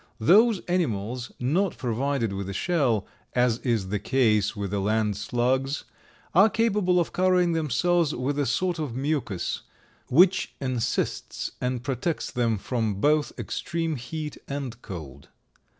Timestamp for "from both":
12.57-13.31